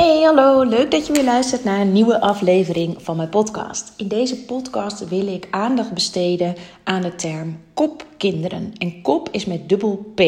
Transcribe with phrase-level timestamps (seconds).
[0.00, 3.92] Hey, hallo, leuk dat je weer luistert naar een nieuwe aflevering van mijn podcast.
[3.96, 8.72] In deze podcast wil ik aandacht besteden aan de term kopkinderen.
[8.78, 10.20] En kop is met dubbel P.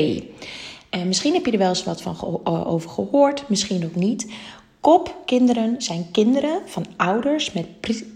[0.91, 4.33] En misschien heb je er wel eens wat van over gehoord, misschien ook niet.
[4.81, 7.67] Kopkinderen zijn kinderen van ouders met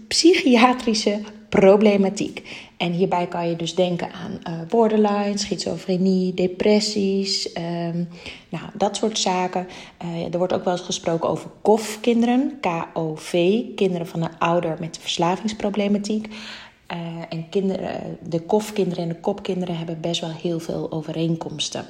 [0.07, 2.65] psychiatrische problematiek.
[2.77, 8.03] En hierbij kan je dus denken aan uh, borderline, schizofrenie, depressies, ehm,
[8.49, 9.67] nou, dat soort zaken.
[10.03, 14.97] Uh, er wordt ook wel eens gesproken over KOF-kinderen, K-O-V, kinderen van een ouder met
[15.01, 16.27] verslavingsproblematiek.
[16.27, 16.97] Uh,
[17.29, 21.85] en kinderen, de KOF-kinderen en de kopkinderen hebben best wel heel veel overeenkomsten.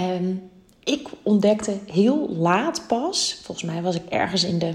[0.00, 0.50] Um,
[0.84, 4.74] ik ontdekte heel laat pas, volgens mij was ik ergens in de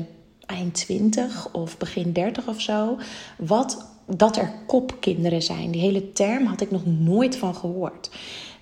[0.49, 2.97] eind 20 of begin 30 of zo,
[3.37, 5.71] wat dat er kopkinderen zijn.
[5.71, 8.09] Die hele term had ik nog nooit van gehoord.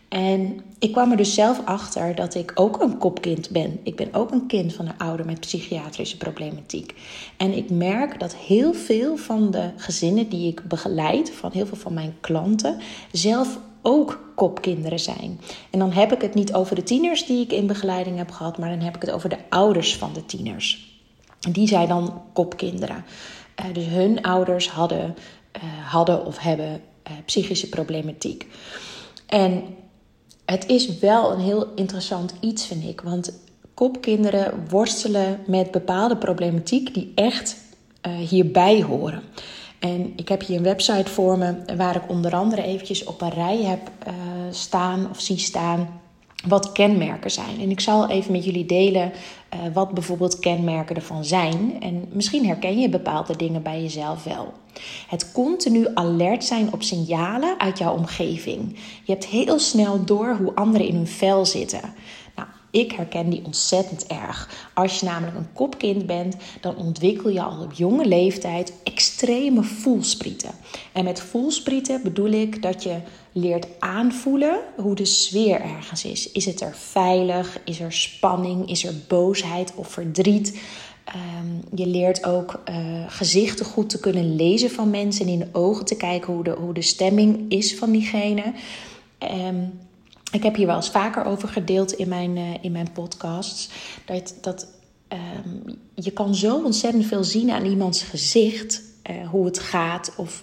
[0.09, 3.79] En ik kwam er dus zelf achter dat ik ook een kopkind ben.
[3.83, 6.93] Ik ben ook een kind van een ouder met psychiatrische problematiek.
[7.37, 11.77] En ik merk dat heel veel van de gezinnen die ik begeleid, van heel veel
[11.77, 12.77] van mijn klanten,
[13.11, 15.39] zelf ook kopkinderen zijn.
[15.69, 18.57] En dan heb ik het niet over de tieners die ik in begeleiding heb gehad,
[18.57, 20.96] maar dan heb ik het over de ouders van de tieners.
[21.39, 23.05] Die zijn dan kopkinderen.
[23.65, 25.15] Uh, dus hun ouders hadden,
[25.55, 28.47] uh, hadden of hebben uh, psychische problematiek.
[29.25, 29.63] En
[30.45, 33.01] het is wel een heel interessant iets, vind ik.
[33.01, 33.39] Want
[33.73, 37.65] kopkinderen worstelen met bepaalde problematiek die echt
[38.29, 39.21] hierbij horen.
[39.79, 43.29] En ik heb hier een website voor me waar ik onder andere eventjes op een
[43.29, 43.91] rij heb
[44.51, 46.01] staan of zie staan
[46.47, 47.59] wat kenmerken zijn.
[47.59, 49.11] En ik zal even met jullie delen
[49.53, 51.81] uh, wat bijvoorbeeld kenmerken ervan zijn.
[51.81, 54.53] En misschien herken je bepaalde dingen bij jezelf wel.
[55.07, 58.75] Het continu alert zijn op signalen uit jouw omgeving.
[59.03, 61.93] Je hebt heel snel door hoe anderen in hun vel zitten.
[62.77, 64.69] Ik herken die ontzettend erg.
[64.73, 70.51] Als je namelijk een kopkind bent, dan ontwikkel je al op jonge leeftijd extreme voelsprieten.
[70.91, 72.97] En met voelsprieten bedoel ik dat je
[73.31, 76.31] leert aanvoelen hoe de sfeer ergens is.
[76.31, 77.59] Is het er veilig?
[77.65, 78.69] Is er spanning?
[78.69, 80.61] Is er boosheid of verdriet?
[81.15, 85.49] Um, je leert ook uh, gezichten goed te kunnen lezen van mensen en in de
[85.51, 88.53] ogen te kijken hoe de, hoe de stemming is van diegene.
[89.47, 89.86] Um,
[90.31, 93.69] ik heb hier wel eens vaker over gedeeld in mijn, uh, in mijn podcasts.
[94.05, 94.67] Dat, dat
[95.09, 98.81] um, je kan zo ontzettend veel zien aan iemands gezicht.
[99.09, 100.41] Uh, hoe het gaat of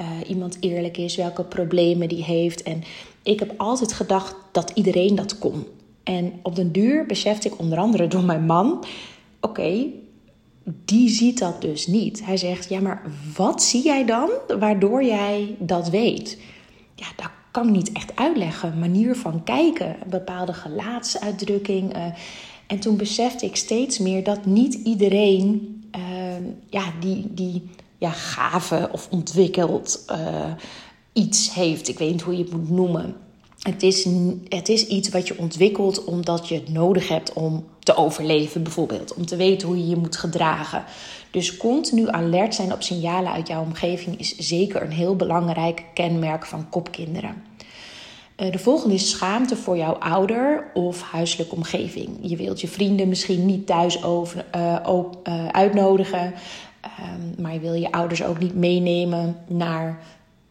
[0.00, 2.62] uh, iemand eerlijk is, welke problemen die heeft.
[2.62, 2.82] En
[3.22, 5.66] ik heb altijd gedacht dat iedereen dat kon.
[6.02, 8.84] En op den duur besefte ik onder andere door mijn man:
[9.40, 9.86] oké,
[10.64, 12.24] die ziet dat dus niet.
[12.24, 13.02] Hij zegt: ja, maar
[13.36, 16.38] wat zie jij dan waardoor jij dat weet?
[16.94, 18.78] Ja, dat kan niet echt uitleggen.
[18.78, 21.96] Manier van kijken, een bepaalde gelaatsuitdrukking.
[21.96, 22.06] Uh,
[22.66, 26.02] en toen besefte ik steeds meer dat niet iedereen uh,
[26.70, 30.52] ja, die, die ja, gave of ontwikkeld uh,
[31.12, 31.88] iets heeft.
[31.88, 33.16] Ik weet niet hoe je het moet noemen.
[33.58, 34.08] Het is,
[34.48, 39.14] het is iets wat je ontwikkelt omdat je het nodig hebt om te overleven, bijvoorbeeld.
[39.14, 40.84] Om te weten hoe je je moet gedragen.
[41.34, 46.46] Dus continu alert zijn op signalen uit jouw omgeving is zeker een heel belangrijk kenmerk
[46.46, 47.42] van kopkinderen.
[48.36, 52.18] Eh, de volgende is schaamte voor jouw ouder of huiselijke omgeving.
[52.20, 54.76] Je wilt je vrienden misschien niet thuis over, uh,
[55.28, 56.24] uh, uitnodigen.
[56.24, 60.02] Um, maar je wil je ouders ook niet meenemen naar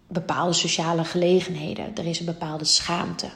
[0.08, 1.96] bepaalde sociale gelegenheden.
[1.96, 3.28] Er is een bepaalde schaamte.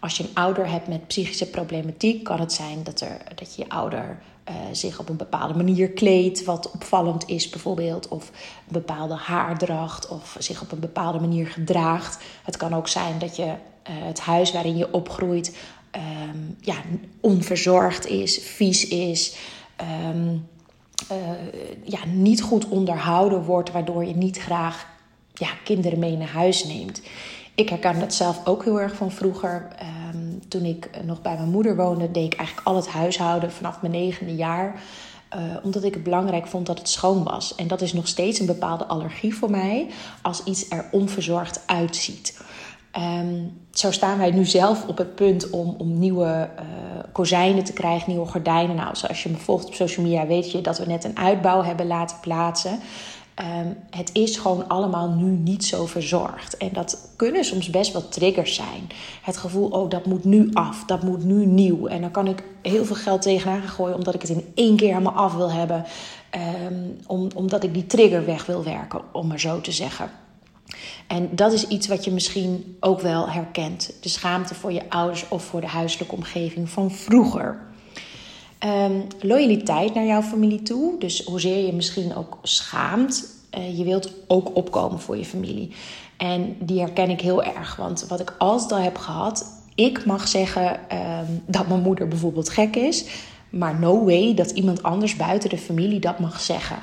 [0.00, 3.68] Als je een ouder hebt met psychische problematiek, kan het zijn dat, er, dat je
[3.68, 4.18] ouder
[4.48, 10.08] uh, zich op een bepaalde manier kleedt, wat opvallend is bijvoorbeeld, of een bepaalde haardracht,
[10.08, 12.24] of zich op een bepaalde manier gedraagt.
[12.42, 13.52] Het kan ook zijn dat je uh,
[13.84, 15.56] het huis waarin je opgroeit
[15.92, 16.74] um, ja,
[17.20, 19.36] onverzorgd is, vies is.
[20.10, 20.48] Um,
[21.12, 21.18] uh,
[21.84, 24.86] ja, niet goed onderhouden wordt, waardoor je niet graag
[25.34, 27.02] ja, kinderen mee naar huis neemt.
[27.54, 29.68] Ik herken dat zelf ook heel erg van vroeger.
[29.80, 30.01] Um,
[30.52, 33.92] toen ik nog bij mijn moeder woonde, deed ik eigenlijk al het huishouden vanaf mijn
[33.92, 34.80] negende jaar.
[35.36, 37.54] Uh, omdat ik het belangrijk vond dat het schoon was.
[37.54, 39.86] En dat is nog steeds een bepaalde allergie voor mij
[40.22, 42.40] als iets er onverzorgd uitziet.
[42.96, 46.62] Um, zo staan wij nu zelf op het punt om, om nieuwe uh,
[47.12, 48.76] kozijnen te krijgen, nieuwe gordijnen.
[48.76, 51.62] Nou, zoals je me volgt op social media, weet je dat we net een uitbouw
[51.62, 52.78] hebben laten plaatsen.
[53.40, 56.56] Um, het is gewoon allemaal nu niet zo verzorgd.
[56.56, 58.88] En dat kunnen soms best wel triggers zijn.
[59.22, 61.86] Het gevoel, oh, dat moet nu af, dat moet nu nieuw.
[61.86, 64.88] En dan kan ik heel veel geld tegenaan gooien omdat ik het in één keer
[64.88, 65.84] helemaal af wil hebben.
[66.66, 70.10] Um, om, omdat ik die trigger weg wil werken, om maar zo te zeggen.
[71.06, 73.92] En dat is iets wat je misschien ook wel herkent.
[74.00, 77.60] De schaamte voor je ouders of voor de huiselijke omgeving van vroeger.
[78.62, 80.98] Ehm, loyaliteit naar jouw familie toe.
[80.98, 83.26] Dus hoezeer je misschien ook schaamt.
[83.58, 85.70] Uh, je wilt ook opkomen voor je familie.
[86.16, 87.76] En die herken ik heel erg.
[87.76, 89.44] Want wat ik altijd al heb gehad.
[89.74, 93.04] Ik mag zeggen ehm, dat mijn moeder bijvoorbeeld gek is.
[93.50, 96.78] Maar no way dat iemand anders buiten de familie dat mag zeggen.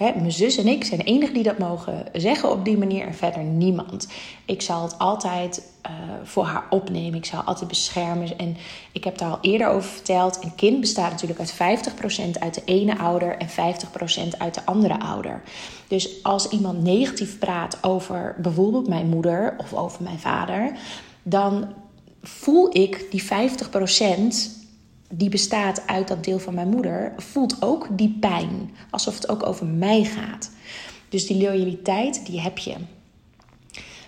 [0.00, 3.06] Hè, mijn zus en ik zijn de enigen die dat mogen zeggen op die manier
[3.06, 4.08] en verder niemand.
[4.44, 5.92] Ik zal het altijd uh,
[6.22, 7.18] voor haar opnemen.
[7.18, 8.38] Ik zal altijd beschermen.
[8.38, 8.56] En
[8.92, 10.44] ik heb daar al eerder over verteld.
[10.44, 11.54] Een kind bestaat natuurlijk uit
[12.36, 15.42] 50% uit de ene ouder en 50% uit de andere ouder.
[15.88, 20.72] Dus als iemand negatief praat over bijvoorbeeld mijn moeder of over mijn vader,
[21.22, 21.68] dan
[22.22, 24.59] voel ik die 50%
[25.12, 28.70] die bestaat uit dat deel van mijn moeder, voelt ook die pijn.
[28.90, 30.50] Alsof het ook over mij gaat.
[31.08, 32.74] Dus die loyaliteit, die heb je.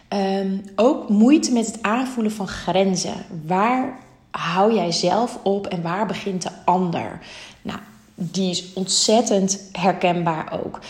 [0.08, 3.14] Um, ook moeite met het aanvoelen van grenzen.
[3.46, 3.98] Waar
[4.30, 7.20] hou jij zelf op en waar begint de ander?
[7.62, 7.78] Nou,
[8.14, 10.80] die is ontzettend herkenbaar ook.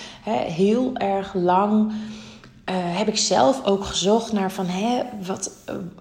[0.46, 1.94] heel erg lang uh,
[2.76, 5.50] heb ik zelf ook gezocht naar van hè, wat.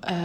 [0.09, 0.17] Uh,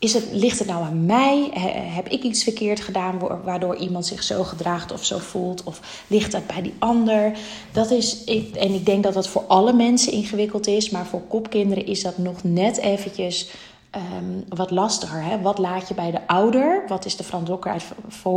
[0.00, 1.50] is het, ligt het nou aan mij?
[1.94, 5.62] Heb ik iets verkeerd gedaan waardoor iemand zich zo gedraagt of zo voelt?
[5.62, 7.38] Of ligt dat bij die ander?
[7.72, 8.24] Dat is,
[8.54, 12.18] en ik denk dat dat voor alle mensen ingewikkeld is, maar voor kopkinderen is dat
[12.18, 13.50] nog net eventjes
[13.96, 15.22] um, wat lastiger.
[15.22, 15.40] Hè?
[15.40, 16.84] Wat laat je bij de ouder?
[16.88, 17.24] Wat is de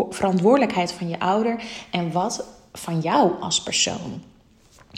[0.09, 1.63] verantwoordelijkheid van je ouder?
[1.91, 4.21] En wat van jou als persoon?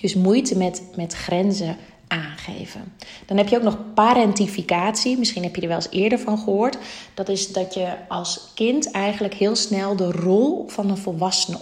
[0.02, 2.94] Dus moeite met, met grenzen aangeven.
[3.26, 5.18] Dan heb je ook nog parentificatie.
[5.18, 6.78] Misschien heb je er wel eens eerder van gehoord.
[7.14, 11.58] Dat is dat je als kind eigenlijk heel snel de rol van een volwassene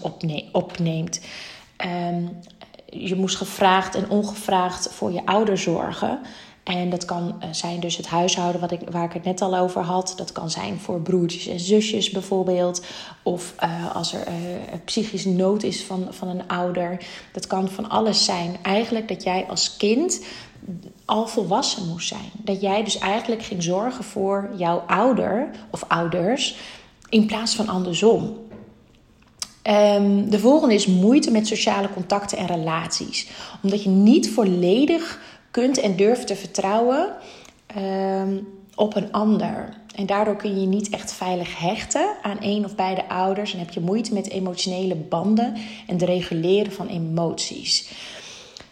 [0.51, 1.21] opneemt.
[1.85, 2.29] Um,
[2.89, 6.19] je moest gevraagd en ongevraagd voor je ouder zorgen.
[6.63, 9.57] En dat kan eh, zijn dus het huishouden wat ik, waar ik het net al
[9.57, 10.13] over had.
[10.15, 12.85] Dat kan zijn voor broertjes en zusjes bijvoorbeeld.
[13.23, 14.33] Of uh, als er uh,
[14.85, 17.05] psychische nood is van, van een ouder.
[17.33, 18.57] Dat kan van alles zijn.
[18.61, 20.25] Eigenlijk dat jij als kind
[21.05, 22.31] al volwassen moest zijn.
[22.37, 26.55] Dat jij dus eigenlijk ging zorgen voor jouw ouder of ouders
[27.09, 28.41] in plaats van andersom.
[29.69, 33.27] Um, de volgende is moeite met sociale contacten en relaties.
[33.61, 35.19] Omdat je niet volledig
[35.53, 37.13] kunt en durft te vertrouwen
[37.77, 39.69] um, op een ander.
[39.95, 43.53] En daardoor kun je niet echt veilig hechten aan een of beide ouders.
[43.53, 45.53] En heb je moeite met emotionele banden
[45.87, 47.91] en het reguleren van emoties.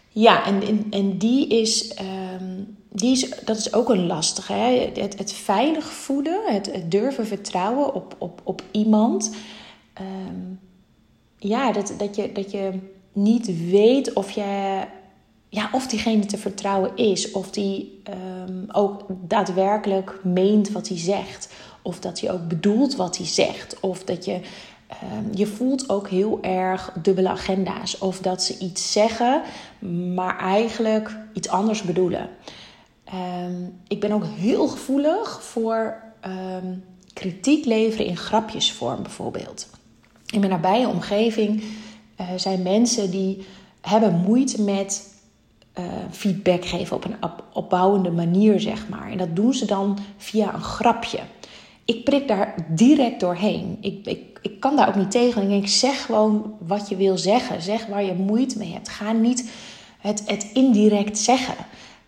[0.10, 1.96] Ja, en, en, die, is,
[2.40, 4.54] um, die is, dat is ook een lastige.
[4.54, 4.92] Hè?
[4.94, 9.36] Het, het veilig voelen, het, durven vertrouwen op, op, op iemand.
[10.02, 10.60] Um,
[11.38, 12.72] ja, dat, dat, je, dat je
[13.14, 14.82] niet weet of je
[15.54, 18.02] ja, of diegene te vertrouwen is, of die
[18.46, 23.80] um, ook daadwerkelijk meent wat hij zegt, of dat hij ook bedoelt wat hij zegt,
[23.80, 28.92] of dat je um, je voelt ook heel erg dubbele agenda's, of dat ze iets
[28.92, 29.42] zeggen,
[30.16, 32.30] maar eigenlijk iets anders bedoelen.
[33.46, 36.04] Um, ik ben ook heel gevoelig voor
[37.14, 39.70] kritiek leveren in grapjesvorm, bijvoorbeeld.
[40.30, 41.64] In mijn nabije omgeving
[42.22, 43.46] uh, zijn mensen die
[43.82, 45.10] hebben moeite met
[45.80, 47.16] uh, feedback geven op een
[47.54, 49.12] opbouwende manier, zeg maar.
[49.12, 51.20] En dat doen ze dan via een grapje.
[51.86, 53.78] Ik prik daar direct doorheen.
[53.82, 55.42] Ik, ik, ik kan daar ook niet tegen.
[55.42, 57.62] Ik denk, zeg gewoon wat je wil zeggen.
[57.62, 58.90] Zeg waar je moeite mee hebt.
[58.90, 59.52] Ga niet
[60.00, 61.56] het, het indirect zeggen.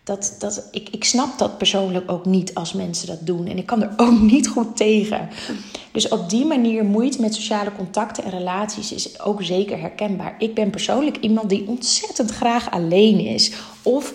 [0.04, 3.46] Dat, dat, ik, ik snap dat persoonlijk ook niet als mensen dat doen.
[3.46, 5.28] En ik kan er ook niet goed tegen.
[5.92, 10.34] Dus op die manier moeite met sociale contacten en relaties is ook zeker herkenbaar.
[10.38, 13.52] Ik ben persoonlijk iemand die ontzettend graag alleen is.
[13.82, 14.14] Of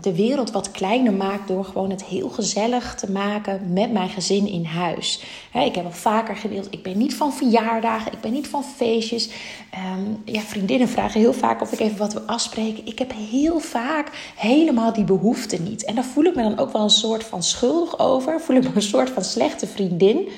[0.00, 4.46] de wereld wat kleiner maakt door gewoon het heel gezellig te maken met mijn gezin
[4.46, 5.22] in huis.
[5.52, 9.28] ik heb al vaker gedeeld, ik ben niet van verjaardagen, ik ben niet van feestjes.
[9.96, 12.86] Um, ja, vriendinnen vragen heel vaak of ik even wat wil afspreken.
[12.86, 15.84] Ik heb heel vaak helemaal die behoefte niet.
[15.84, 18.40] En daar voel ik me dan ook wel een soort van schuldig over.
[18.40, 20.28] Voel ik me een soort van slechte vriendin.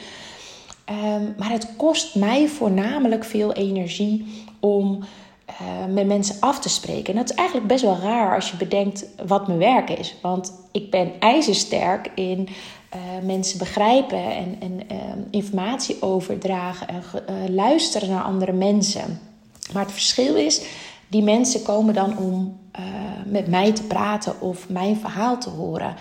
[0.90, 5.04] Um, maar het kost mij voornamelijk veel energie om
[5.60, 7.14] uh, met mensen af te spreken.
[7.14, 10.14] En dat is eigenlijk best wel raar als je bedenkt wat mijn werk is.
[10.22, 12.48] Want ik ben ijzersterk in
[12.94, 14.98] uh, mensen begrijpen en, en uh,
[15.30, 19.20] informatie overdragen en luisteren naar andere mensen.
[19.72, 20.62] Maar het verschil is,
[21.08, 22.60] die mensen komen dan om
[23.26, 25.94] met mij te praten of mijn verhaal te horen.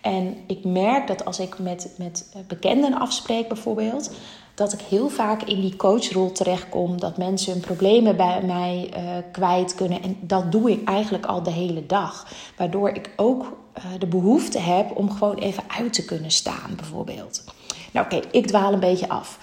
[0.00, 4.10] En ik merk dat als ik met, met bekenden afspreek bijvoorbeeld,
[4.58, 7.00] dat ik heel vaak in die coachrol terechtkom.
[7.00, 10.02] Dat mensen hun problemen bij mij uh, kwijt kunnen.
[10.02, 12.26] En dat doe ik eigenlijk al de hele dag.
[12.56, 17.44] Waardoor ik ook uh, de behoefte heb om gewoon even uit te kunnen staan, bijvoorbeeld.
[17.92, 19.38] Nou oké, ik dwaal een beetje af.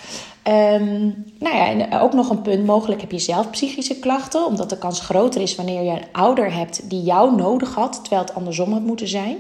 [0.48, 2.66] Um, nou ja, en ook nog een punt.
[2.66, 6.54] Mogelijk heb je zelf psychische klachten, omdat de kans groter is wanneer je een ouder
[6.54, 9.38] hebt die jou nodig had, terwijl het andersom had moeten zijn.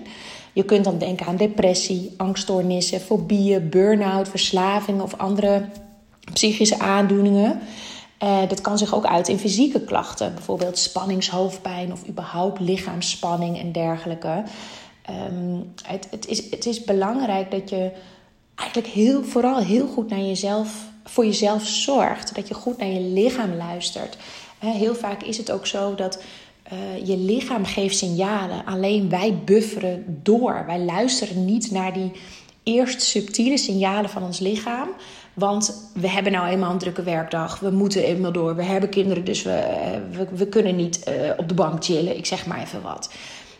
[0.55, 5.65] Je kunt dan denken aan depressie, angststoornissen, fobieën, burn-out, verslaving of andere
[6.33, 7.59] psychische aandoeningen.
[8.23, 13.71] Uh, dat kan zich ook uit in fysieke klachten, bijvoorbeeld spanningshoofdpijn of überhaupt lichaamsspanning en
[13.71, 14.43] dergelijke.
[15.09, 17.91] Um, het, het, is, het is belangrijk dat je
[18.55, 22.35] eigenlijk heel, vooral heel goed naar jezelf, voor jezelf zorgt.
[22.35, 24.17] Dat je goed naar je lichaam luistert.
[24.59, 26.23] Heel vaak is het ook zo dat
[26.73, 28.65] uh, je lichaam geeft signalen.
[28.65, 30.63] Alleen wij bufferen door.
[30.65, 32.11] Wij luisteren niet naar die
[32.63, 34.89] eerst subtiele signalen van ons lichaam.
[35.33, 37.59] Want we hebben nou eenmaal een drukke werkdag.
[37.59, 38.55] We moeten eenmaal door.
[38.55, 42.17] We hebben kinderen, dus we, eh, we, kunnen niet uh, op de bank chillen.
[42.17, 43.09] Ik zeg maar even wat.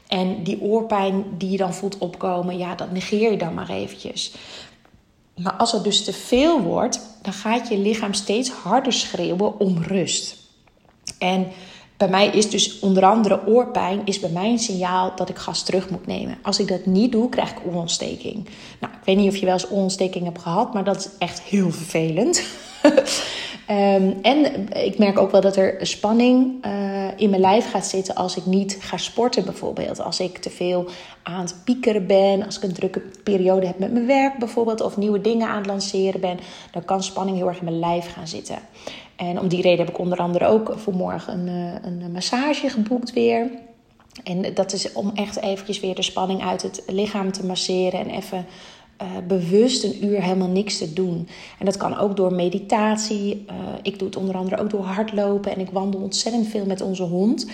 [0.08, 4.34] En die oorpijn die je dan voelt opkomen, ja, dat negeer je dan maar eventjes.
[5.36, 9.84] Maar als het dus te veel wordt, dan gaat je lichaam steeds harder schreeuwen om
[9.84, 10.36] rust.
[11.20, 11.48] En
[11.98, 15.64] bij mij is dus onder andere oorpijn is bij mij een signaal dat ik gas
[15.64, 16.38] terug moet nemen.
[16.42, 18.50] Als ik dat niet doe, krijg ik oorontsteking.
[18.80, 21.42] Nou, ik weet niet of je wel eens oorontsteking hebt gehad, maar dat is echt
[21.42, 22.44] heel vervelend.
[23.70, 28.16] um, en ik merk ook wel dat er spanning uh, in mijn lijf gaat zitten
[28.16, 30.02] als ik niet ga sporten bijvoorbeeld.
[30.02, 30.86] Als ik te veel
[31.24, 34.98] aan het piekeren ben, als ik een drukke periode heb met mijn werk bijvoorbeeld, of
[34.98, 36.40] nieuwe dingen aan het lanceren ben,
[36.72, 38.58] dan kan spanning heel erg in mijn lijf gaan zitten.
[39.16, 42.70] En om die reden heb ik onder andere ook voor morgen een, eh, een massage
[42.70, 43.50] geboekt weer.
[44.24, 48.10] En dat is om echt eventjes weer de spanning uit het lichaam te masseren en
[48.10, 48.46] even
[49.02, 51.28] uh, bewust een uur helemaal niks te doen.
[51.60, 53.46] En dat kan ook door meditatie.
[53.50, 56.82] Uh, ik doe het onder andere ook door hardlopen en ik wandel ontzettend veel met
[56.82, 57.48] onze hond.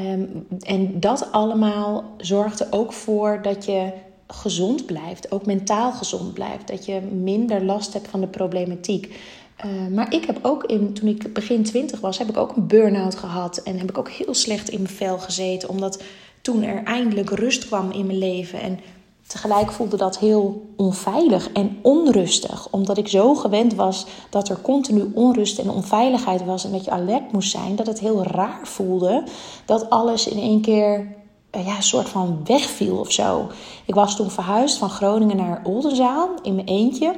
[0.00, 3.92] Um, en dat allemaal zorgt er ook voor dat je
[4.26, 9.18] gezond blijft, ook mentaal gezond blijft, dat je minder last hebt van de problematiek.
[9.64, 12.66] Uh, maar ik heb ook in, toen ik begin twintig was, heb ik ook een
[12.66, 13.56] burn-out gehad.
[13.56, 15.68] En heb ik ook heel slecht in mijn vel gezeten.
[15.68, 16.02] Omdat
[16.40, 18.60] toen er eindelijk rust kwam in mijn leven.
[18.60, 18.80] En
[19.26, 22.68] tegelijk voelde dat heel onveilig en onrustig.
[22.70, 26.64] Omdat ik zo gewend was dat er continu onrust en onveiligheid was.
[26.64, 27.76] En dat je alert moest zijn.
[27.76, 29.24] Dat het heel raar voelde
[29.64, 31.14] dat alles in één keer
[31.56, 33.50] uh, ja, een soort van wegviel of zo.
[33.84, 37.14] Ik was toen verhuisd van Groningen naar Oldenzaal in mijn eentje.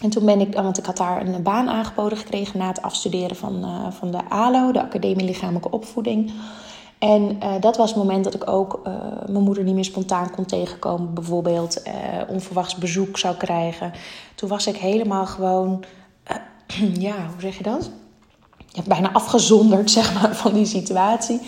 [0.00, 3.36] En toen ben ik, want ik had daar een baan aangeboden gekregen na het afstuderen
[3.36, 6.32] van, uh, van de ALO, de Academie Lichamelijke Opvoeding.
[6.98, 8.94] En uh, dat was het moment dat ik ook uh,
[9.26, 11.14] mijn moeder niet meer spontaan kon tegenkomen.
[11.14, 11.82] Bijvoorbeeld
[12.28, 13.92] onverwachts bezoek zou krijgen.
[14.34, 15.84] Toen was ik helemaal gewoon,
[17.06, 17.90] ja, hoe zeg je dat?
[18.68, 21.40] Ja, bijna afgezonderd, zeg maar, van die situatie.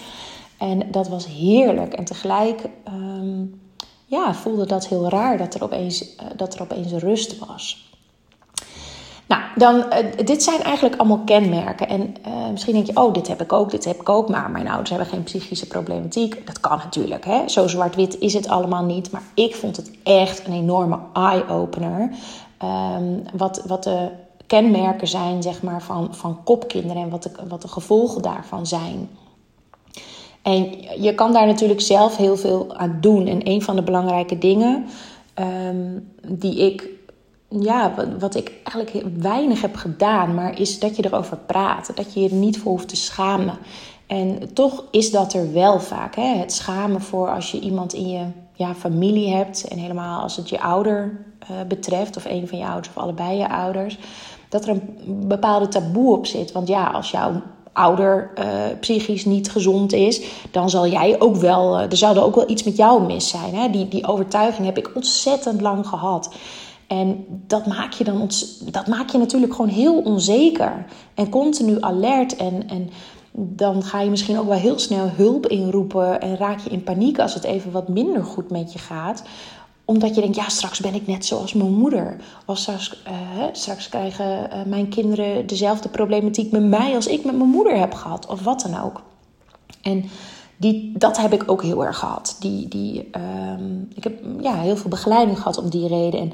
[0.59, 1.92] En dat was heerlijk.
[1.92, 3.61] En tegelijk um,
[4.06, 7.91] ja, voelde dat heel raar dat er opeens, dat er opeens rust was.
[9.26, 11.88] Nou, dan, uh, dit zijn eigenlijk allemaal kenmerken.
[11.88, 14.28] En uh, misschien denk je, oh, dit heb ik ook, dit heb ik ook.
[14.28, 16.46] Maar mijn ouders hebben geen psychische problematiek.
[16.46, 17.48] Dat kan natuurlijk, hè.
[17.48, 19.10] Zo zwart-wit is het allemaal niet.
[19.10, 22.10] Maar ik vond het echt een enorme eye-opener.
[22.96, 24.08] Um, wat, wat de
[24.46, 27.02] kenmerken zijn, zeg maar, van, van kopkinderen.
[27.02, 29.08] En wat de, wat de gevolgen daarvan zijn.
[30.42, 33.26] En je kan daar natuurlijk zelf heel veel aan doen.
[33.26, 34.84] En een van de belangrijke dingen
[35.68, 36.88] um, die ik
[37.61, 41.90] ja, wat ik eigenlijk weinig heb gedaan, maar is dat je erover praat.
[41.94, 43.59] Dat je je er niet voor hoeft te schamen.
[44.06, 46.16] En toch is dat er wel vaak.
[46.16, 46.37] Hè?
[46.37, 49.68] Het schamen voor als je iemand in je ja, familie hebt.
[49.68, 53.38] En helemaal als het je ouder uh, betreft, of een van je ouders of allebei
[53.38, 53.99] je ouders.
[54.49, 56.52] Dat er een bepaalde taboe op zit.
[56.52, 57.42] Want ja, als jouw
[57.73, 58.44] ouder uh,
[58.80, 61.78] psychisch niet gezond is, dan zal jij ook wel.
[61.78, 63.54] Uh, er zou ook wel iets met jou mis zijn.
[63.54, 63.71] Hè?
[63.71, 66.35] Die, die overtuiging heb ik ontzettend lang gehad.
[66.92, 68.30] En dat maak je dan
[68.70, 70.87] dat maak je natuurlijk gewoon heel onzeker.
[71.14, 72.37] En continu alert.
[72.37, 72.90] En, en
[73.32, 76.20] dan ga je misschien ook wel heel snel hulp inroepen.
[76.20, 79.22] En raak je in paniek als het even wat minder goed met je gaat
[79.84, 82.16] omdat je denkt, ja, straks ben ik net zoals mijn moeder.
[82.46, 87.37] Of straks, uh, straks krijgen uh, mijn kinderen dezelfde problematiek met mij als ik met
[87.37, 88.26] mijn moeder heb gehad.
[88.26, 89.02] Of wat dan ook.
[89.82, 90.04] En
[90.62, 92.37] die, dat heb ik ook heel erg gehad.
[92.40, 93.11] Die, die,
[93.57, 96.21] um, ik heb ja, heel veel begeleiding gehad om die reden.
[96.21, 96.33] En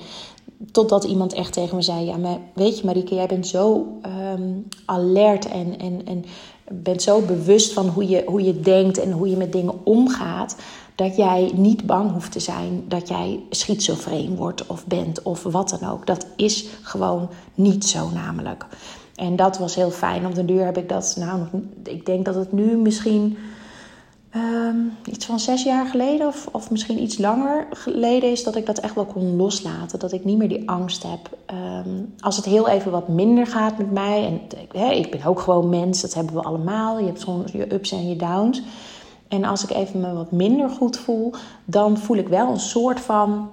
[0.73, 3.87] Totdat iemand echt tegen me zei: Ja, maar weet je, Marieke, jij bent zo
[4.33, 6.25] um, alert en, en, en
[6.71, 10.57] bent zo bewust van hoe je, hoe je denkt en hoe je met dingen omgaat.
[10.95, 15.77] Dat jij niet bang hoeft te zijn dat jij schizofreen wordt of bent of wat
[15.81, 16.07] dan ook.
[16.07, 18.67] Dat is gewoon niet zo, namelijk.
[19.15, 20.27] En dat was heel fijn.
[20.27, 21.41] Op de duur heb ik dat, nou,
[21.85, 23.37] ik denk dat het nu misschien
[24.31, 28.67] Ehm, iets van zes jaar geleden, of, of misschien iets langer geleden, is dat ik
[28.67, 29.99] dat echt wel kon loslaten.
[29.99, 31.39] Dat ik niet meer die angst heb.
[31.47, 34.41] Ehm, als het heel even wat minder gaat met mij,
[34.73, 36.99] en ik ben ook gewoon mens, dat hebben we allemaal.
[36.99, 38.63] Je hebt soms je ups en je downs.
[39.29, 41.33] En als ik even me wat minder goed voel,
[41.65, 43.51] dan voel ik wel een soort van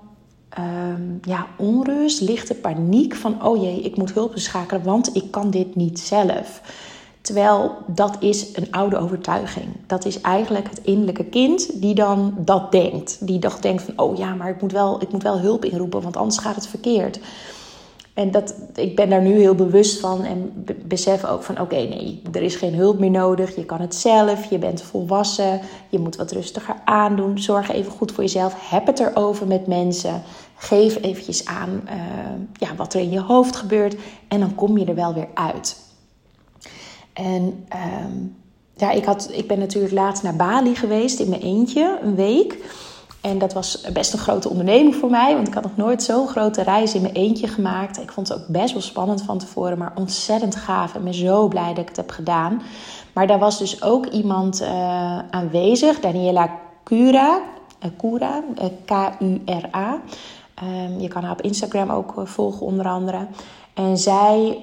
[0.59, 5.49] um, ja, onrust, lichte paniek van oh jee, ik moet hulp schakelen, want ik kan
[5.49, 6.61] dit niet zelf.
[7.25, 9.65] Terwijl dat is een oude overtuiging.
[9.87, 13.27] Dat is eigenlijk het innerlijke kind die dan dat denkt.
[13.27, 16.01] Die toch denkt van, oh ja, maar ik moet wel, ik moet wel hulp inroepen,
[16.01, 17.19] want anders gaat het verkeerd.
[18.13, 22.21] En dat, ik ben daar nu heel bewust van en besef ook van: oké, nee,
[22.31, 23.55] er is geen hulp meer nodig.
[23.55, 27.39] Je kan het zelf, je bent volwassen, je moet wat rustiger aandoen.
[27.39, 28.69] Zorg even goed voor jezelf.
[28.69, 30.21] Heb het erover met mensen.
[30.55, 31.91] Geef eventjes aan uh,
[32.53, 33.95] ja, wat er in je hoofd gebeurt
[34.27, 35.84] en dan kom je er wel weer uit.
[37.15, 38.05] En uh,
[38.75, 42.57] ja, ik, had, ik ben natuurlijk laatst naar Bali geweest in mijn eentje, een week.
[43.21, 46.27] En dat was best een grote onderneming voor mij, want ik had nog nooit zo'n
[46.27, 48.01] grote reis in mijn eentje gemaakt.
[48.01, 50.95] Ik vond het ook best wel spannend van tevoren, maar ontzettend gaaf.
[50.95, 52.61] En ben zo blij dat ik het heb gedaan.
[53.13, 54.67] Maar daar was dus ook iemand uh,
[55.29, 57.41] aanwezig, Daniela Cura,
[57.85, 60.01] uh, Cura, uh, K-U-R-A.
[60.63, 63.27] Um, je kan haar op Instagram ook volgen, onder andere.
[63.73, 64.57] En zij.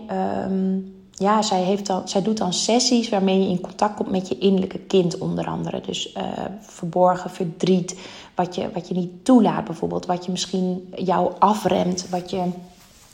[0.47, 4.29] Um, ja, zij, heeft dan, zij doet dan sessies waarmee je in contact komt met
[4.29, 5.81] je innerlijke kind, onder andere.
[5.81, 6.23] Dus uh,
[6.61, 7.99] verborgen verdriet,
[8.35, 12.43] wat je, wat je niet toelaat bijvoorbeeld, wat je misschien jou afremt, wat je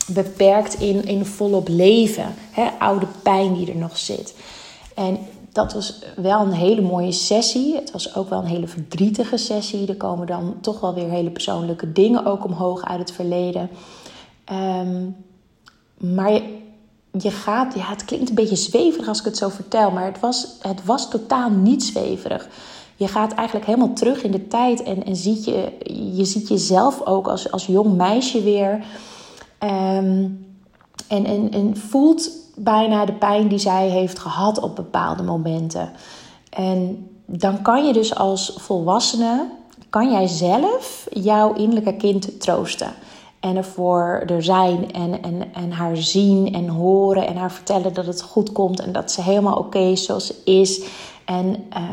[0.07, 4.35] beperkt in, in volop leven, hè, oude pijn die er nog zit.
[4.95, 5.17] En
[5.51, 7.75] dat was wel een hele mooie sessie.
[7.75, 9.87] Het was ook wel een hele verdrietige sessie.
[9.87, 13.69] Er komen dan toch wel weer hele persoonlijke dingen ook omhoog uit het verleden.
[14.51, 15.15] Um,
[15.97, 16.57] maar je
[17.21, 20.47] gaat, ja, het klinkt een beetje zweverig als ik het zo vertel, maar het was,
[20.61, 22.47] het was totaal niet zweverig.
[22.95, 25.71] Je gaat eigenlijk helemaal terug in de tijd en, en ziet je,
[26.15, 28.83] je ziet jezelf ook als, als jong meisje weer.
[29.59, 30.47] Um,
[31.07, 35.91] en, en, en voelt bijna de pijn die zij heeft gehad op bepaalde momenten.
[36.49, 39.49] En dan kan je dus als volwassene,
[39.89, 42.93] kan jij zelf jouw innerlijke kind troosten
[43.39, 48.05] en ervoor er zijn en, en, en haar zien en horen en haar vertellen dat
[48.05, 50.83] het goed komt en dat ze helemaal oké is zoals ze is.
[51.25, 51.45] En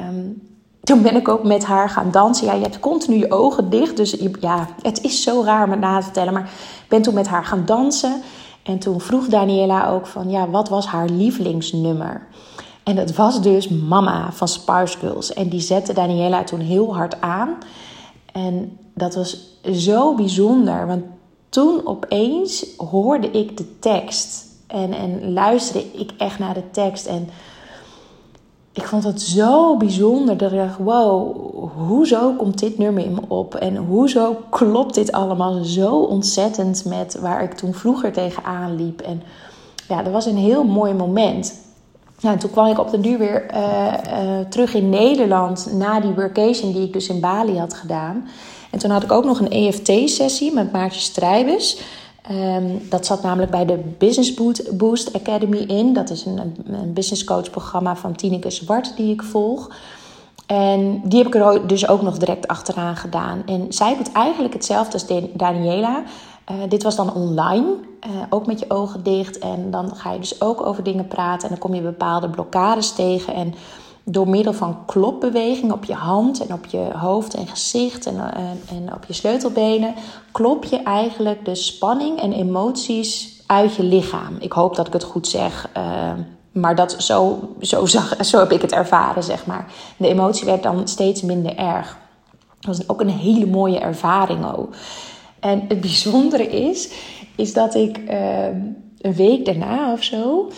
[0.08, 0.42] um,
[0.82, 2.46] toen ben ik ook met haar gaan dansen.
[2.46, 5.96] Ja, je hebt continu je ogen dicht, dus ja, het is zo raar me na
[5.98, 6.32] te vertellen.
[6.32, 6.50] Maar
[6.82, 8.22] ik ben toen met haar gaan dansen
[8.62, 12.26] en toen vroeg Daniela ook van, ja, wat was haar lievelingsnummer?
[12.82, 15.32] En dat was dus Mama van Spice Girls.
[15.32, 17.58] En die zette Daniela toen heel hard aan.
[18.32, 21.04] En dat was zo bijzonder, want
[21.48, 24.44] toen opeens hoorde ik de tekst.
[24.66, 27.06] En, en luisterde ik echt naar de tekst.
[27.06, 27.28] En
[28.72, 31.36] ik vond het zo bijzonder dat ik dacht: wow,
[31.88, 33.54] hoezo komt dit nummer in me op?
[33.54, 39.00] En hoezo klopt dit allemaal zo ontzettend met waar ik toen vroeger tegenaan liep?
[39.00, 39.22] En
[39.88, 41.64] ja, dat was een heel mooi moment.
[42.20, 46.14] Nou, toen kwam ik op de duur weer uh, uh, terug in Nederland na die
[46.14, 48.28] workation die ik dus in Bali had gedaan.
[48.76, 51.78] En toen had ik ook nog een EFT-sessie met Maartje Strijbes.
[52.30, 54.34] Um, dat zat namelijk bij de Business
[54.72, 55.92] Boost Academy in.
[55.92, 59.70] Dat is een, een business coach programma van Tineke Zwart die ik volg.
[60.46, 63.42] En die heb ik er dus ook nog direct achteraan gedaan.
[63.46, 66.02] En zij doet eigenlijk hetzelfde als Daniela.
[66.50, 69.38] Uh, dit was dan online, uh, ook met je ogen dicht.
[69.38, 71.42] En dan ga je dus ook over dingen praten.
[71.42, 73.34] En dan kom je bepaalde blokkades tegen.
[73.34, 73.54] En
[74.08, 78.60] door middel van klopbeweging op je hand en op je hoofd en gezicht en, en,
[78.70, 79.94] en, op je sleutelbenen,
[80.32, 84.36] klop je eigenlijk de spanning en emoties uit je lichaam.
[84.38, 85.68] Ik hoop dat ik het goed zeg.
[85.76, 86.12] Uh,
[86.52, 89.72] maar dat, zo, zo, zag, zo heb ik het ervaren, zeg maar.
[89.96, 91.98] De emotie werd dan steeds minder erg.
[92.60, 94.74] Dat was ook een hele mooie ervaring ook.
[95.40, 96.92] En het bijzondere is,
[97.36, 98.46] is dat ik uh,
[98.98, 100.50] een week daarna of zo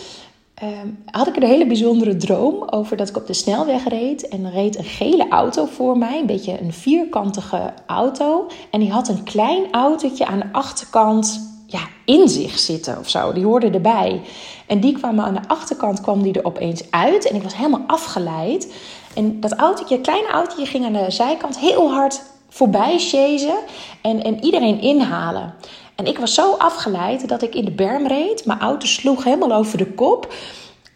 [0.63, 4.29] Um, had ik een hele bijzondere droom over dat ik op de snelweg reed.
[4.29, 8.47] En er reed een gele auto voor mij, een beetje een vierkantige auto.
[8.71, 13.33] En die had een klein autootje aan de achterkant ja, in zich zitten of zo.
[13.33, 14.21] Die hoorde erbij.
[14.67, 17.29] En die kwam aan de achterkant kwam die er opeens uit.
[17.29, 18.73] En ik was helemaal afgeleid.
[19.15, 23.59] En dat autootje, kleine autootje, ging aan de zijkant heel hard voorbij chasen.
[24.03, 25.55] En, en iedereen inhalen.
[25.99, 28.45] En ik was zo afgeleid dat ik in de berm reed.
[28.45, 30.35] Mijn auto sloeg helemaal over de kop.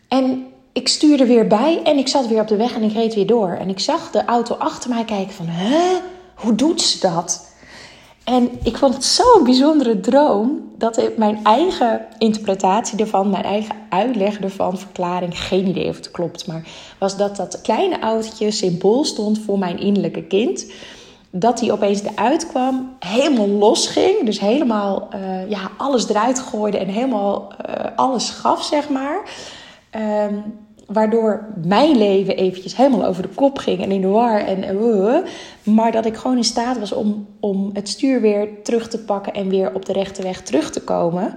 [0.09, 3.15] En ik stuurde weer bij en ik zat weer op de weg en ik reed
[3.15, 3.49] weer door.
[3.49, 5.99] En ik zag de auto achter mij kijken van, hè,
[6.35, 7.55] hoe doet ze dat?
[8.25, 14.41] En ik vond het zo'n bijzondere droom dat mijn eigen interpretatie ervan, mijn eigen uitleg
[14.41, 19.39] ervan, verklaring, geen idee of het klopt, maar was dat dat kleine autootje symbool stond
[19.39, 20.67] voor mijn innerlijke kind.
[21.35, 24.25] Dat hij opeens eruit kwam, helemaal los ging.
[24.25, 29.23] Dus helemaal uh, ja, alles eruit gooide en helemaal uh, alles gaf, zeg maar.
[30.27, 30.45] Um,
[30.87, 34.41] waardoor mijn leven eventjes helemaal over de kop ging en in de war.
[34.41, 35.17] En, uh,
[35.63, 39.33] maar dat ik gewoon in staat was om, om het stuur weer terug te pakken
[39.33, 41.35] en weer op de rechte weg terug te komen.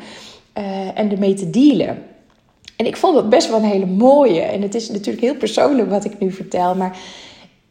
[0.93, 2.03] En ermee te dealen.
[2.75, 4.41] En ik vond het best wel een hele mooie.
[4.41, 6.75] En het is natuurlijk heel persoonlijk wat ik nu vertel.
[6.75, 6.97] Maar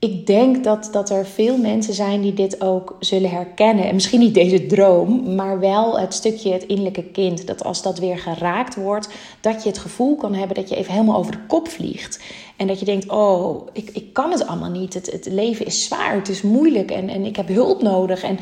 [0.05, 3.85] ik denk dat, dat er veel mensen zijn die dit ook zullen herkennen.
[3.85, 7.47] En misschien niet deze droom, maar wel het stukje het innerlijke kind.
[7.47, 9.09] Dat als dat weer geraakt wordt,
[9.41, 12.21] dat je het gevoel kan hebben dat je even helemaal over de kop vliegt.
[12.57, 14.95] En dat je denkt, oh, ik, ik kan het allemaal niet.
[14.95, 18.23] Het, het leven is zwaar, het is moeilijk en, en ik heb hulp nodig.
[18.23, 18.39] En,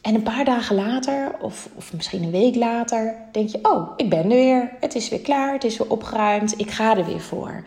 [0.00, 4.10] en een paar dagen later, of, of misschien een week later, denk je, oh, ik
[4.10, 4.72] ben er weer.
[4.80, 7.64] Het is weer klaar, het is weer opgeruimd, ik ga er weer voor.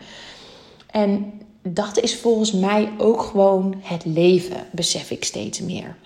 [0.90, 5.96] En dat is volgens mij ook gewoon het leven, besef ik steeds meer.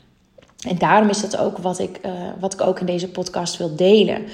[0.69, 3.77] En daarom is dat ook wat ik, uh, wat ik ook in deze podcast wil
[3.77, 4.25] delen.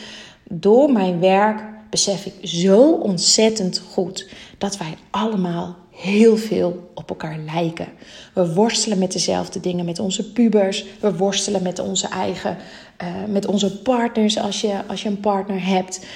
[0.45, 7.39] Door mijn werk besef ik zo ontzettend goed dat wij allemaal heel veel op elkaar
[7.39, 7.89] lijken.
[8.35, 10.85] We worstelen met dezelfde dingen met onze pubers.
[11.01, 12.57] We worstelen met onze eigen,
[13.03, 16.07] uh, met onze partners als je, als je een partner hebt.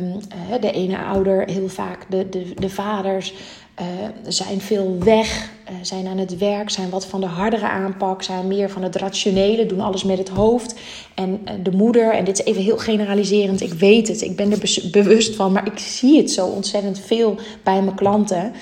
[0.00, 0.20] Um,
[0.60, 3.34] de ene ouder, heel vaak de, de, de vaders.
[3.80, 3.86] Uh,
[4.26, 8.48] zijn veel weg, uh, zijn aan het werk, zijn wat van de hardere aanpak, zijn
[8.48, 10.74] meer van het rationele, doen alles met het hoofd.
[11.14, 14.52] En uh, de moeder, en dit is even heel generaliserend, ik weet het, ik ben
[14.52, 18.52] er bewust van, maar ik zie het zo ontzettend veel bij mijn klanten.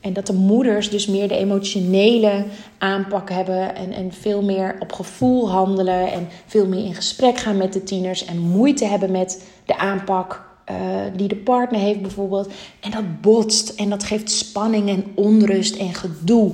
[0.00, 2.44] En dat de moeders dus meer de emotionele
[2.78, 7.56] aanpak hebben en, en veel meer op gevoel handelen en veel meer in gesprek gaan
[7.56, 10.76] met de tieners en moeite hebben met de aanpak uh,
[11.16, 12.48] die de partner heeft bijvoorbeeld.
[12.80, 16.52] En dat botst en dat geeft spanning en onrust en gedoe.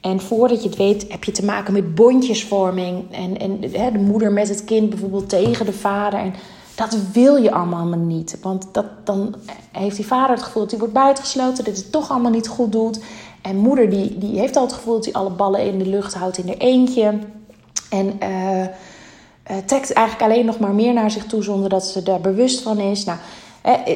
[0.00, 3.04] En voordat je het weet heb je te maken met bondjesvorming.
[3.10, 6.20] En, en hè, de moeder met het kind bijvoorbeeld tegen de vader.
[6.20, 6.34] En
[6.74, 8.38] dat wil je allemaal niet.
[8.42, 9.34] Want dat, dan
[9.72, 11.64] heeft die vader het gevoel dat hij wordt buitengesloten.
[11.64, 13.00] Dat het toch allemaal niet goed doet.
[13.42, 16.14] En moeder die, die heeft al het gevoel dat hij alle ballen in de lucht
[16.14, 17.18] houdt in er eentje.
[17.90, 18.18] En...
[18.22, 18.66] Uh,
[19.66, 22.78] trekt eigenlijk alleen nog maar meer naar zich toe zonder dat ze daar bewust van
[22.78, 23.04] is.
[23.04, 23.18] Nou,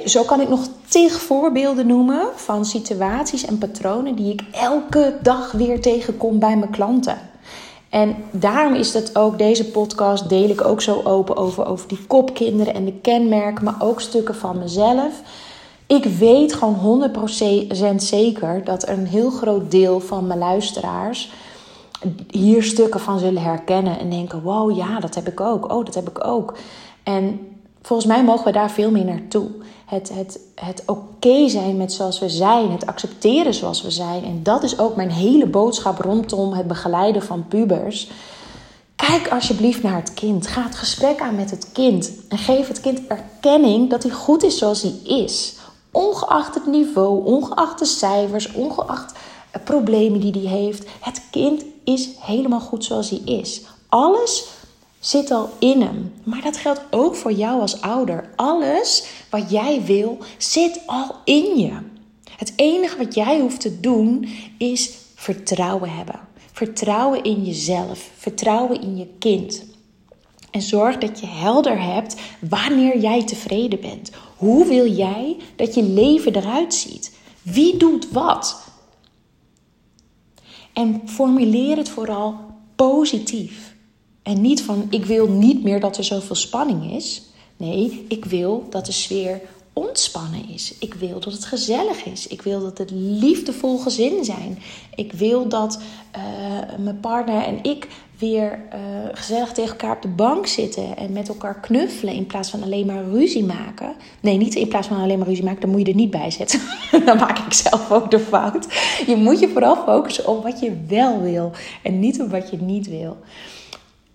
[0.05, 5.53] zo kan ik nog tig voorbeelden noemen van situaties en patronen die ik elke dag
[5.53, 7.19] weer tegenkom bij mijn klanten.
[7.89, 12.07] En daarom is dat ook, deze podcast deel ik ook zo open over, over die
[12.07, 15.21] kopkinderen en de kenmerken, maar ook stukken van mezelf.
[15.87, 17.11] Ik weet gewoon
[17.93, 21.33] 100% zeker dat een heel groot deel van mijn luisteraars
[22.31, 25.73] hier stukken van zullen herkennen en denken: wow, ja, dat heb ik ook.
[25.73, 26.55] Oh, dat heb ik ook.
[27.03, 27.52] En
[27.83, 29.49] volgens mij mogen we daar veel meer naartoe.
[29.87, 34.25] Het, het, het oké zijn met zoals we zijn, het accepteren zoals we zijn.
[34.25, 38.11] En dat is ook mijn hele boodschap rondom het begeleiden van pubers.
[38.97, 40.47] Kijk alsjeblieft naar het kind.
[40.47, 42.13] Ga het gesprek aan met het kind.
[42.29, 45.55] En geef het kind erkenning dat hij goed is zoals hij is.
[45.91, 49.13] Ongeacht het niveau, ongeacht de cijfers, ongeacht
[49.65, 50.87] problemen die hij heeft.
[51.01, 53.63] Het kind is helemaal goed zoals hij is.
[53.89, 54.45] Alles
[55.03, 56.13] zit al in hem.
[56.23, 58.31] Maar dat geldt ook voor jou als ouder.
[58.37, 61.73] Alles wat jij wil zit al in je.
[62.37, 66.21] Het enige wat jij hoeft te doen is vertrouwen hebben.
[66.53, 68.11] Vertrouwen in jezelf.
[68.17, 69.65] Vertrouwen in je kind.
[70.51, 74.11] En zorg dat je helder hebt wanneer jij tevreden bent.
[74.37, 77.17] Hoe wil jij dat je leven eruit ziet?
[77.43, 78.69] Wie doet wat?
[80.73, 82.37] En formuleer het vooral
[82.77, 83.72] positief.
[84.23, 87.23] En niet van ik wil niet meer dat er zoveel spanning is.
[87.57, 89.41] Nee, ik wil dat de sfeer
[89.73, 90.75] ontspannen is.
[90.79, 92.27] Ik wil dat het gezellig is.
[92.27, 94.59] Ik wil dat het liefdevol gezin zijn.
[94.95, 95.81] Ik wil dat
[96.17, 96.23] uh,
[96.79, 98.79] mijn partner en ik weer uh,
[99.13, 102.87] gezellig tegen elkaar op de bank zitten en met elkaar knuffelen in plaats van alleen
[102.87, 103.95] maar ruzie maken.
[104.21, 106.31] Nee, niet in plaats van alleen maar ruzie maken, dan moet je er niet bij
[106.31, 106.61] zetten.
[107.07, 108.67] dan maak ik zelf ook de fout.
[109.07, 111.51] Je moet je vooral focussen op wat je wel wil
[111.83, 113.17] en niet op wat je niet wil.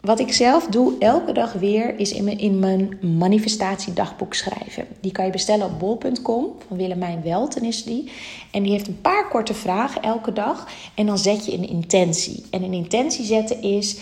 [0.08, 4.88] Wat ik zelf doe elke dag weer is in mijn, in mijn manifestatiedagboek schrijven.
[5.00, 6.56] Die kan je bestellen op bol.com.
[6.68, 8.12] Van Willemijn Welten is die.
[8.52, 10.68] En die heeft een paar korte vragen elke dag.
[10.96, 12.46] En dan zet je een intentie.
[12.52, 13.98] En een intentie zetten is: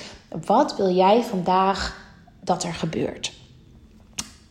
[0.46, 3.34] wat wil jij vandaag dat er gebeurt?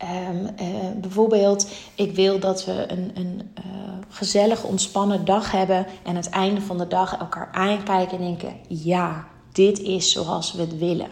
[0.02, 3.72] Um, uh, bijvoorbeeld, ik wil dat we een, een uh,
[4.08, 5.76] gezellig, ontspannen dag hebben.
[5.76, 10.52] En aan het einde van de dag elkaar aankijken en denken: ja, dit is zoals
[10.52, 11.10] we het willen.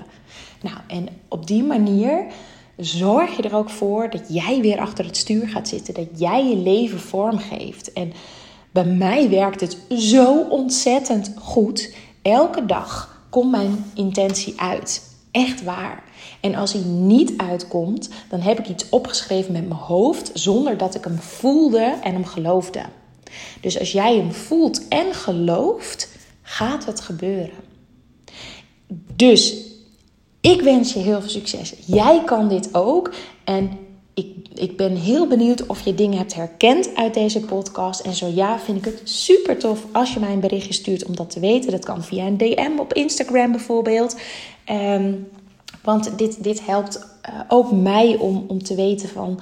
[0.63, 2.27] Nou, en op die manier
[2.77, 5.95] zorg je er ook voor dat jij weer achter het stuur gaat zitten.
[5.95, 7.93] Dat jij je leven vormgeeft.
[7.93, 8.13] En
[8.71, 11.95] bij mij werkt het zo ontzettend goed.
[12.23, 15.11] Elke dag komt mijn intentie uit.
[15.31, 16.03] Echt waar.
[16.41, 20.95] En als hij niet uitkomt, dan heb ik iets opgeschreven met mijn hoofd zonder dat
[20.95, 22.83] ik hem voelde en hem geloofde.
[23.61, 26.09] Dus als jij hem voelt en gelooft,
[26.43, 27.57] gaat het gebeuren.
[29.17, 29.72] Dus
[30.43, 31.75] ik wens je heel veel succes.
[31.87, 33.15] Jij kan dit ook.
[33.45, 33.79] En
[34.15, 38.01] ik, ik ben heel benieuwd of je dingen hebt herkend uit deze podcast.
[38.01, 41.17] En zo ja, vind ik het super tof als je mij een berichtje stuurt om
[41.17, 41.71] dat te weten.
[41.71, 44.17] Dat kan via een DM op Instagram bijvoorbeeld.
[44.71, 45.29] Um,
[45.83, 46.99] want dit, dit helpt
[47.31, 49.41] uh, ook mij om, om te weten van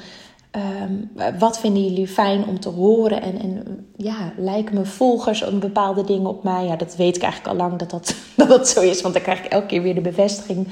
[0.56, 3.22] um, wat vinden jullie fijn om te horen.
[3.22, 6.64] En, en ja, lijken mijn volgers een bepaalde dingen op mij.
[6.64, 9.00] Ja, dat weet ik eigenlijk al lang dat dat, dat, dat zo is.
[9.00, 10.68] Want daar krijg ik elke keer weer de bevestiging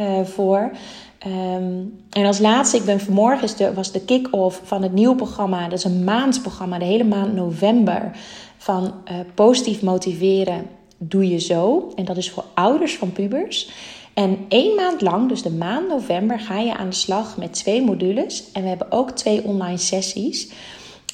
[0.00, 0.70] uh, voor.
[1.26, 5.14] Um, en als laatste, ik ben vanmorgen is de, was de kick-off van het nieuwe
[5.14, 5.68] programma.
[5.68, 8.10] Dat is een maandprogramma, de hele maand november.
[8.58, 10.66] Van uh, positief motiveren
[10.98, 11.92] doe je zo.
[11.94, 13.70] En dat is voor ouders van pubers.
[14.14, 17.82] En één maand lang, dus de maand november, ga je aan de slag met twee
[17.82, 18.44] modules.
[18.52, 20.48] En we hebben ook twee online sessies.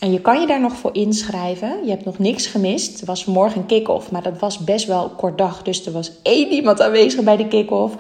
[0.01, 1.85] En je kan je daar nog voor inschrijven.
[1.85, 3.01] Je hebt nog niks gemist.
[3.01, 5.63] Er was vanmorgen een kick-off, maar dat was best wel een kort dag.
[5.63, 7.95] Dus er was één iemand aanwezig bij de kick-off.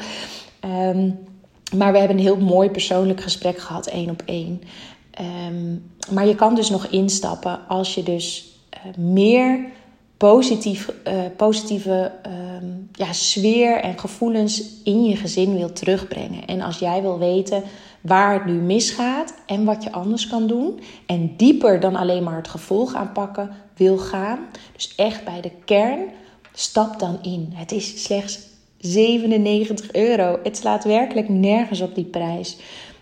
[0.64, 1.18] Um,
[1.76, 4.62] maar we hebben een heel mooi persoonlijk gesprek gehad, één op één.
[5.48, 9.64] Um, maar je kan dus nog instappen als je dus uh, meer
[10.20, 16.46] positief, uh, positieve um, ja, sfeer en gevoelens in je gezin wil terugbrengen.
[16.46, 17.62] En als jij wil weten
[18.00, 20.80] waar het nu misgaat en wat je anders kan doen.
[21.06, 24.38] En dieper dan alleen maar het gevolg aanpakken wil gaan.
[24.72, 26.00] Dus echt bij de kern,
[26.52, 27.52] stap dan in.
[27.54, 28.38] Het is slechts
[28.78, 30.38] 97 euro.
[30.42, 32.56] Het slaat werkelijk nergens op die prijs.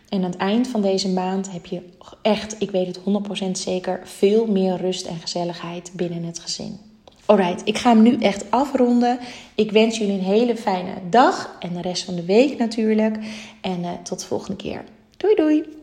[0.08, 1.82] En aan het eind van deze maand heb je
[2.22, 3.00] echt, ik weet het
[3.46, 6.87] 100% zeker, veel meer rust en gezelligheid binnen het gezin.
[7.28, 9.18] Alright, ik ga hem nu echt afronden.
[9.54, 13.16] Ik wens jullie een hele fijne dag en de rest van de week natuurlijk.
[13.60, 14.84] En uh, tot de volgende keer.
[15.16, 15.77] Doei doei!